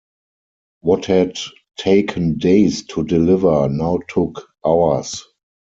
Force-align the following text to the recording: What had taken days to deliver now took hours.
What 0.79 1.05
had 1.05 1.37
taken 1.77 2.39
days 2.39 2.87
to 2.87 3.03
deliver 3.05 3.69
now 3.69 3.99
took 4.09 4.47
hours. 4.65 5.23